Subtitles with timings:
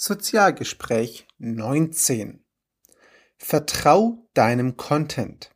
[0.00, 2.44] Sozialgespräch 19.
[3.36, 5.50] Vertrau deinem Content.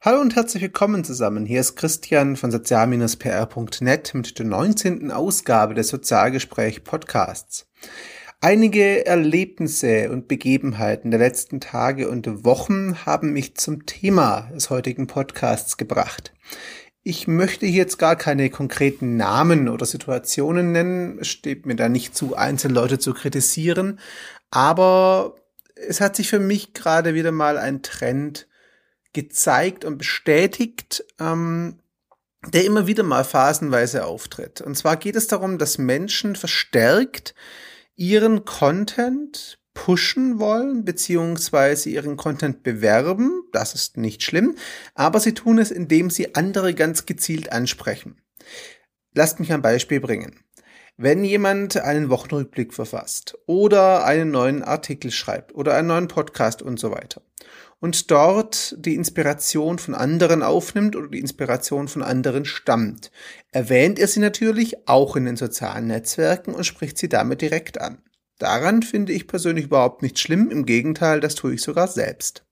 [0.00, 1.46] Hallo und herzlich willkommen zusammen.
[1.46, 5.12] Hier ist Christian von sozial-pr.net mit der 19.
[5.12, 7.68] Ausgabe des Sozialgespräch Podcasts.
[8.44, 15.06] Einige Erlebnisse und Begebenheiten der letzten Tage und Wochen haben mich zum Thema des heutigen
[15.06, 16.32] Podcasts gebracht.
[17.04, 21.20] Ich möchte jetzt gar keine konkreten Namen oder Situationen nennen.
[21.20, 24.00] Es steht mir da nicht zu, einzelne Leute zu kritisieren.
[24.50, 25.36] Aber
[25.76, 28.48] es hat sich für mich gerade wieder mal ein Trend
[29.12, 31.78] gezeigt und bestätigt, ähm,
[32.52, 34.60] der immer wieder mal phasenweise auftritt.
[34.60, 37.36] Und zwar geht es darum, dass Menschen verstärkt
[37.96, 43.44] ihren Content pushen wollen, beziehungsweise ihren Content bewerben.
[43.52, 44.56] Das ist nicht schlimm.
[44.94, 48.20] Aber sie tun es, indem sie andere ganz gezielt ansprechen.
[49.14, 50.40] Lasst mich ein Beispiel bringen.
[50.98, 56.78] Wenn jemand einen Wochenrückblick verfasst oder einen neuen Artikel schreibt oder einen neuen Podcast und
[56.78, 57.22] so weiter
[57.82, 63.10] und dort die Inspiration von anderen aufnimmt oder die Inspiration von anderen stammt,
[63.50, 67.98] erwähnt er sie natürlich auch in den sozialen Netzwerken und spricht sie damit direkt an.
[68.38, 72.46] Daran finde ich persönlich überhaupt nicht schlimm, im Gegenteil, das tue ich sogar selbst.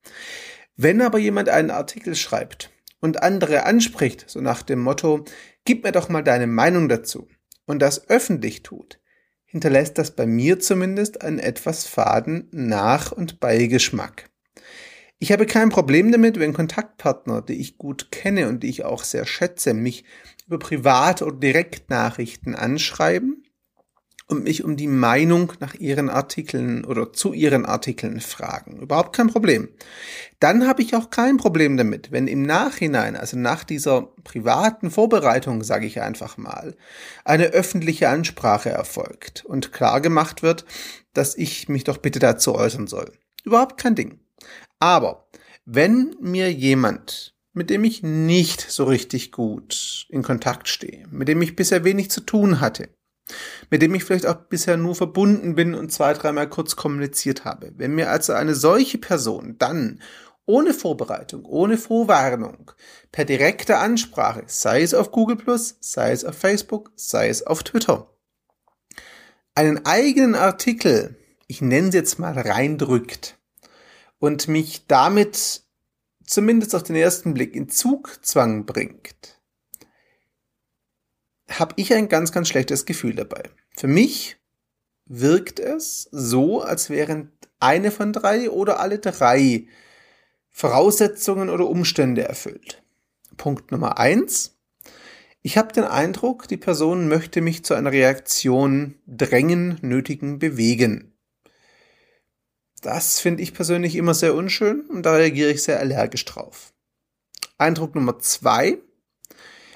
[0.75, 5.25] Wenn aber jemand einen Artikel schreibt und andere anspricht, so nach dem Motto,
[5.65, 7.29] gib mir doch mal deine Meinung dazu,
[7.67, 8.99] und das öffentlich tut,
[9.45, 14.30] hinterlässt das bei mir zumindest einen etwas faden Nach- und Beigeschmack.
[15.23, 19.05] Ich habe kein Problem damit, wenn Kontaktpartner, die ich gut kenne und die ich auch
[19.05, 20.05] sehr schätze, mich
[20.47, 23.45] über Privat- oder Direktnachrichten anschreiben
[24.29, 28.81] und mich um die Meinung nach ihren Artikeln oder zu ihren Artikeln fragen.
[28.81, 29.69] Überhaupt kein Problem.
[30.39, 35.63] Dann habe ich auch kein Problem damit, wenn im Nachhinein, also nach dieser privaten Vorbereitung,
[35.63, 36.75] sage ich einfach mal,
[37.27, 40.65] eine öffentliche Ansprache erfolgt und klar gemacht wird,
[41.13, 43.13] dass ich mich doch bitte dazu äußern soll.
[43.45, 44.19] Überhaupt kein Ding.
[44.81, 45.29] Aber
[45.65, 51.43] wenn mir jemand mit dem ich nicht so richtig gut in Kontakt stehe, mit dem
[51.43, 52.89] ich bisher wenig zu tun hatte,
[53.71, 57.73] mit dem ich vielleicht auch bisher nur verbunden bin und zwei, dreimal kurz kommuniziert habe.
[57.77, 60.01] Wenn mir also eine solche Person dann
[60.47, 62.73] ohne Vorbereitung, ohne Vorwarnung,
[63.13, 65.39] per direkte Ansprache, sei es auf Google
[65.81, 68.13] sei es auf Facebook, sei es auf Twitter,
[69.55, 73.40] einen eigenen Artikel, ich nenne es jetzt mal reindrückt
[74.21, 75.63] und mich damit
[76.25, 79.41] zumindest auf den ersten Blick in Zugzwang bringt,
[81.51, 83.43] habe ich ein ganz, ganz schlechtes Gefühl dabei.
[83.77, 84.37] Für mich
[85.07, 89.67] wirkt es so, als wären eine von drei oder alle drei
[90.51, 92.83] Voraussetzungen oder Umstände erfüllt.
[93.37, 94.57] Punkt Nummer eins.
[95.43, 101.10] Ich habe den Eindruck, die Person möchte mich zu einer Reaktion drängen, nötigen, bewegen.
[102.81, 106.73] Das finde ich persönlich immer sehr unschön und da reagiere ich sehr allergisch drauf.
[107.59, 108.79] Eindruck Nummer zwei.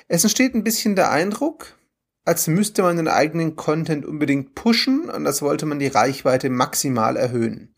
[0.08, 1.78] Es entsteht ein bisschen der Eindruck,
[2.24, 7.16] als müsste man den eigenen Content unbedingt pushen und als wollte man die Reichweite maximal
[7.16, 7.74] erhöhen.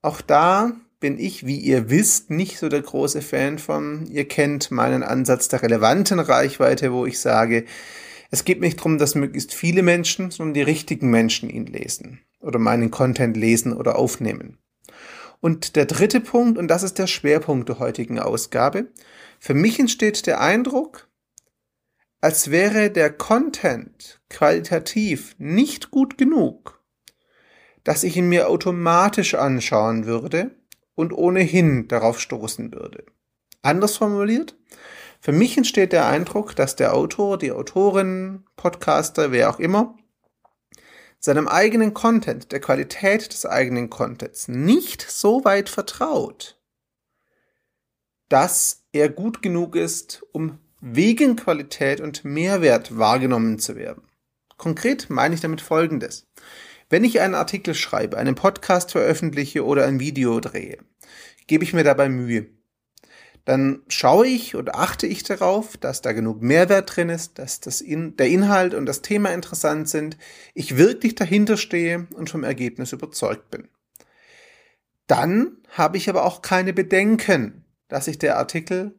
[0.00, 4.06] Auch da bin ich, wie ihr wisst, nicht so der große Fan von.
[4.06, 7.66] Ihr kennt meinen Ansatz der relevanten Reichweite, wo ich sage,
[8.30, 12.58] es geht nicht darum, dass möglichst viele Menschen, sondern die richtigen Menschen ihn lesen oder
[12.58, 14.58] meinen Content lesen oder aufnehmen.
[15.40, 18.86] Und der dritte Punkt, und das ist der Schwerpunkt der heutigen Ausgabe,
[19.38, 21.08] für mich entsteht der Eindruck,
[22.20, 26.82] als wäre der Content qualitativ nicht gut genug,
[27.84, 30.50] dass ich ihn mir automatisch anschauen würde
[30.94, 33.04] und ohnehin darauf stoßen würde.
[33.62, 34.56] Anders formuliert,
[35.20, 39.96] für mich entsteht der Eindruck, dass der Autor, die Autorin, Podcaster, wer auch immer,
[41.26, 46.56] seinem eigenen Content, der Qualität des eigenen Contents nicht so weit vertraut,
[48.28, 54.04] dass er gut genug ist, um wegen Qualität und Mehrwert wahrgenommen zu werden.
[54.56, 56.28] Konkret meine ich damit Folgendes.
[56.88, 60.78] Wenn ich einen Artikel schreibe, einen Podcast veröffentliche oder ein Video drehe,
[61.48, 62.46] gebe ich mir dabei Mühe.
[63.46, 67.80] Dann schaue ich und achte ich darauf, dass da genug Mehrwert drin ist, dass das
[67.80, 70.18] in, der Inhalt und das Thema interessant sind,
[70.52, 73.68] ich wirklich dahinter stehe und vom Ergebnis überzeugt bin.
[75.06, 78.98] Dann habe ich aber auch keine Bedenken, dass sich der Artikel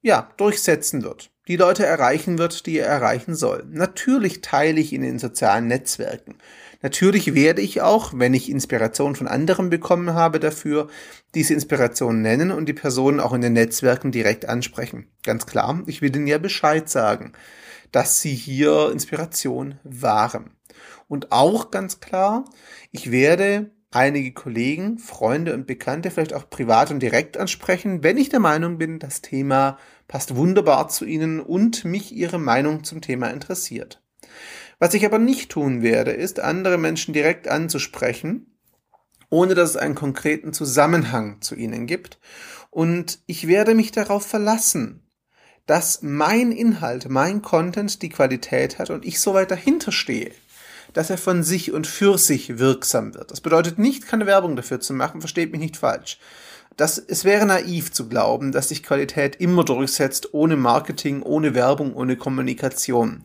[0.00, 3.64] ja, durchsetzen wird, die Leute erreichen wird, die er erreichen soll.
[3.68, 6.36] Natürlich teile ich ihn in sozialen Netzwerken.
[6.82, 10.88] Natürlich werde ich auch, wenn ich Inspiration von anderen bekommen habe dafür,
[11.34, 15.06] diese Inspiration nennen und die Personen auch in den Netzwerken direkt ansprechen.
[15.22, 17.32] Ganz klar, ich will ihnen ja Bescheid sagen,
[17.92, 20.52] dass sie hier Inspiration waren.
[21.06, 22.44] Und auch ganz klar,
[22.92, 28.28] ich werde einige Kollegen, Freunde und Bekannte vielleicht auch privat und direkt ansprechen, wenn ich
[28.28, 29.78] der Meinung bin, das Thema
[30.08, 34.00] passt wunderbar zu ihnen und mich ihre Meinung zum Thema interessiert.
[34.80, 38.58] Was ich aber nicht tun werde, ist, andere Menschen direkt anzusprechen,
[39.28, 42.18] ohne dass es einen konkreten Zusammenhang zu ihnen gibt.
[42.70, 45.06] Und ich werde mich darauf verlassen,
[45.66, 50.32] dass mein Inhalt, mein Content die Qualität hat und ich so weit dahinter stehe
[50.92, 53.30] dass er von sich und für sich wirksam wird.
[53.30, 56.18] Das bedeutet nicht, keine Werbung dafür zu machen, versteht mich nicht falsch.
[56.76, 61.94] Das, es wäre naiv zu glauben, dass sich Qualität immer durchsetzt, ohne Marketing, ohne Werbung,
[61.94, 63.22] ohne Kommunikation.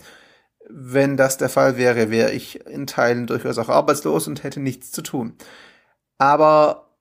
[0.69, 4.91] Wenn das der Fall wäre, wäre ich in Teilen durchaus auch arbeitslos und hätte nichts
[4.91, 5.35] zu tun.
[6.17, 6.97] Aber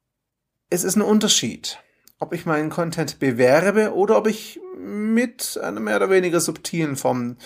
[0.71, 1.79] es ist ein Unterschied,
[2.19, 7.37] ob ich meinen Content bewerbe oder ob ich mit einer mehr oder weniger subtilen Form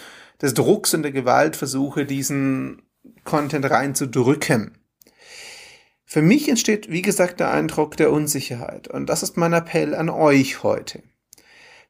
[0.40, 2.82] des Drucks und der Gewalt versuche, diesen
[3.24, 4.78] Content reinzudrücken.
[6.04, 8.88] Für mich entsteht, wie gesagt, der Eindruck der Unsicherheit.
[8.88, 11.02] Und das ist mein Appell an euch heute.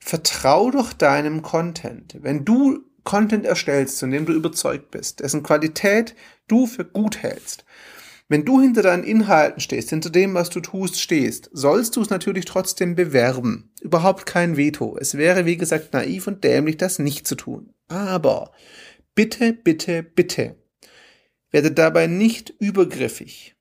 [0.00, 2.16] Vertrau doch deinem Content.
[2.20, 6.14] Wenn du Content erstellst, von dem du überzeugt bist, dessen Qualität
[6.46, 7.64] du für gut hältst,
[8.28, 12.10] wenn du hinter deinen Inhalten stehst, hinter dem, was du tust, stehst, sollst du es
[12.10, 13.72] natürlich trotzdem bewerben.
[13.80, 14.98] Überhaupt kein Veto.
[15.00, 17.72] Es wäre, wie gesagt, naiv und dämlich, das nicht zu tun.
[17.88, 18.52] Aber
[19.14, 20.56] bitte, bitte, bitte
[21.50, 23.56] werde dabei nicht übergriffig.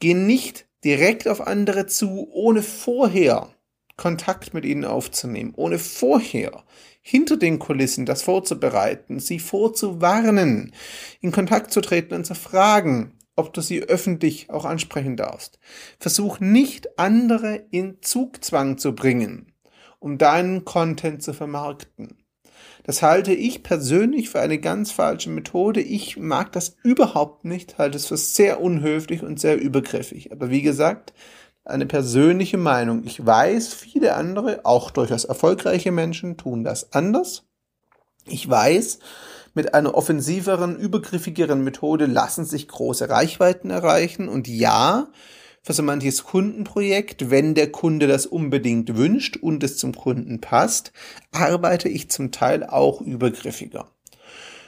[0.00, 3.50] Geh nicht direkt auf andere zu, ohne vorher
[3.98, 6.64] Kontakt mit ihnen aufzunehmen, ohne vorher
[7.02, 10.72] hinter den Kulissen das vorzubereiten, sie vorzuwarnen,
[11.20, 15.58] in Kontakt zu treten und zu fragen, ob du sie öffentlich auch ansprechen darfst.
[15.98, 19.52] Versuch nicht andere in Zugzwang zu bringen,
[19.98, 22.16] um deinen Content zu vermarkten.
[22.84, 25.80] Das halte ich persönlich für eine ganz falsche Methode.
[25.80, 30.32] Ich mag das überhaupt nicht, halte es für sehr unhöflich und sehr übergriffig.
[30.32, 31.12] Aber wie gesagt,
[31.68, 33.04] eine persönliche Meinung.
[33.04, 37.44] Ich weiß, viele andere, auch durchaus erfolgreiche Menschen, tun das anders.
[38.26, 38.98] Ich weiß,
[39.54, 44.28] mit einer offensiveren, übergriffigeren Methode lassen sich große Reichweiten erreichen.
[44.28, 45.08] Und ja,
[45.62, 50.92] für so manches Kundenprojekt, wenn der Kunde das unbedingt wünscht und es zum Kunden passt,
[51.32, 53.90] arbeite ich zum Teil auch übergriffiger.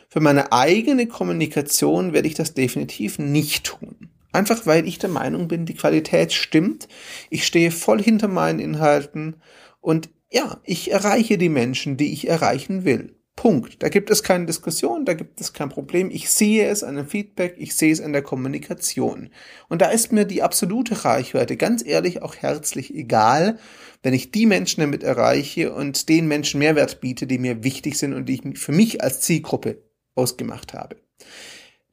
[0.09, 3.90] Für meine eigene Kommunikation werde ich das definitiv nicht tun.
[4.33, 6.89] Einfach weil ich der Meinung bin, die Qualität stimmt.
[7.31, 9.37] Ich stehe voll hinter meinen Inhalten
[9.81, 13.17] und ja, ich erreiche die Menschen, die ich erreichen will.
[13.41, 13.83] Punkt.
[13.83, 16.11] Da gibt es keine Diskussion, da gibt es kein Problem.
[16.11, 19.31] Ich sehe es an dem Feedback, ich sehe es an der Kommunikation.
[19.71, 23.59] Und da ist mir die absolute Reichweite ganz ehrlich auch herzlich egal,
[24.03, 28.13] wenn ich die Menschen damit erreiche und den Menschen Mehrwert biete, die mir wichtig sind
[28.13, 29.83] und die ich für mich als Zielgruppe
[30.15, 30.97] ausgemacht habe.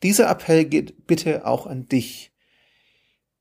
[0.04, 2.32] Dieser Appell geht bitte auch an dich.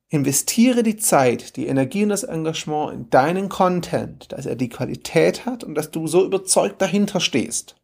[0.08, 5.46] Investiere die Zeit, die Energie und das Engagement in deinen Content, dass er die Qualität
[5.46, 7.76] hat und dass du so überzeugt dahinter stehst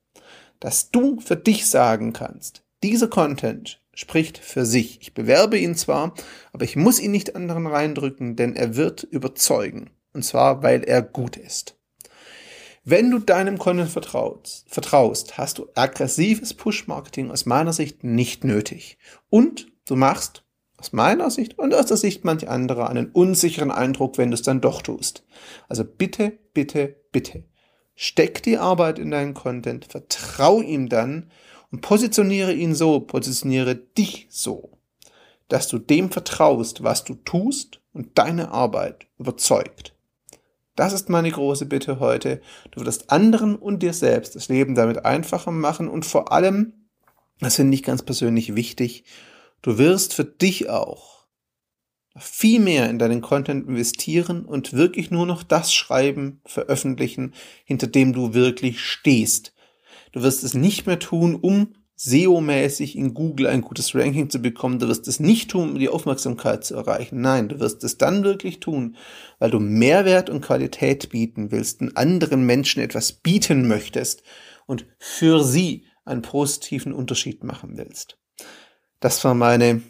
[0.63, 5.01] dass du für dich sagen kannst, dieser Content spricht für sich.
[5.01, 6.15] Ich bewerbe ihn zwar,
[6.53, 9.91] aber ich muss ihn nicht anderen reindrücken, denn er wird überzeugen.
[10.13, 11.77] Und zwar, weil er gut ist.
[12.84, 18.98] Wenn du deinem Content vertraust, vertraust, hast du aggressives Push-Marketing aus meiner Sicht nicht nötig.
[19.31, 20.44] Und du machst
[20.79, 24.43] aus meiner Sicht und aus der Sicht manch anderer einen unsicheren Eindruck, wenn du es
[24.43, 25.24] dann doch tust.
[25.69, 27.44] Also bitte, bitte, bitte
[27.94, 31.31] Steck die Arbeit in deinen Content, vertrau ihm dann
[31.70, 34.79] und positioniere ihn so, positioniere dich so,
[35.48, 39.94] dass du dem vertraust, was du tust und deine Arbeit überzeugt.
[40.74, 42.41] Das ist meine große Bitte heute.
[42.70, 46.88] Du wirst anderen und dir selbst das Leben damit einfacher machen und vor allem,
[47.41, 49.05] das finde ich ganz persönlich wichtig,
[49.60, 51.26] du wirst für dich auch
[52.17, 58.12] viel mehr in deinen Content investieren und wirklich nur noch das schreiben, veröffentlichen, hinter dem
[58.12, 59.55] du wirklich stehst.
[60.12, 61.74] Du wirst es nicht mehr tun, um
[62.05, 64.81] SEO-mäßig in Google ein gutes Ranking zu bekommen.
[64.81, 67.21] Du wirst es nicht tun, um die Aufmerksamkeit zu erreichen.
[67.21, 68.97] Nein, du wirst es dann wirklich tun,
[69.39, 74.25] weil du Mehrwert und Qualität bieten willst und anderen Menschen etwas bieten möchtest
[74.67, 78.19] und für sie einen positiven Unterschied machen willst.
[78.99, 79.82] Das war meine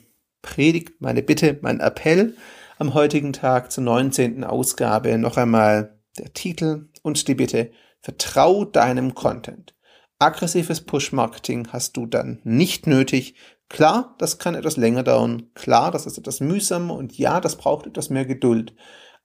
[0.42, 2.36] Predigt, meine Bitte, mein Appell
[2.78, 4.44] am heutigen Tag zur 19.
[4.44, 9.74] Ausgabe noch einmal der Titel und die Bitte, vertrau deinem Content.
[10.22, 13.34] Aggressives Push-Marketing hast du dann nicht nötig,
[13.72, 15.50] Klar, das kann etwas länger dauern.
[15.54, 18.74] Klar, das ist etwas mühsamer und ja, das braucht etwas mehr Geduld.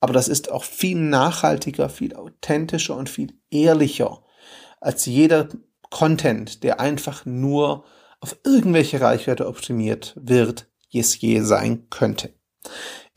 [0.00, 4.22] Aber das ist auch viel nachhaltiger, viel authentischer und viel ehrlicher
[4.80, 5.48] als jeder
[5.90, 7.84] Content, der einfach nur
[8.20, 12.32] auf irgendwelche Reichweite optimiert wird, es je sein könnte.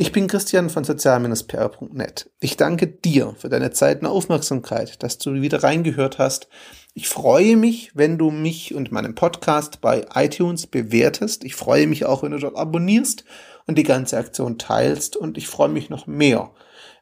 [0.01, 2.31] Ich bin Christian von sozial-pr.net.
[2.39, 6.47] Ich danke dir für deine Zeit und Aufmerksamkeit, dass du wieder reingehört hast.
[6.95, 11.43] Ich freue mich, wenn du mich und meinen Podcast bei iTunes bewertest.
[11.43, 13.25] Ich freue mich auch, wenn du dort abonnierst
[13.67, 15.17] und die ganze Aktion teilst.
[15.17, 16.49] Und ich freue mich noch mehr,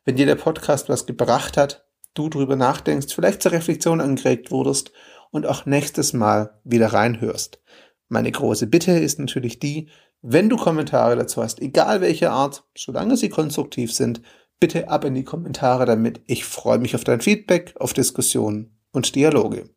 [0.03, 4.91] wenn dir der Podcast was gebracht hat, du drüber nachdenkst, vielleicht zur Reflexion angeregt wurdest
[5.31, 7.61] und auch nächstes Mal wieder reinhörst.
[8.09, 9.87] Meine große Bitte ist natürlich die,
[10.21, 14.21] wenn du Kommentare dazu hast, egal welche Art, solange sie konstruktiv sind,
[14.59, 16.21] bitte ab in die Kommentare damit.
[16.27, 19.69] Ich freue mich auf dein Feedback, auf Diskussionen und Dialoge.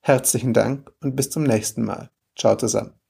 [0.00, 2.10] Herzlichen Dank und bis zum nächsten Mal.
[2.36, 3.03] Ciao zusammen.